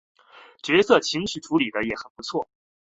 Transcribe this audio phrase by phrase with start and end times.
[0.63, 2.47] 角色情绪处理的也很不错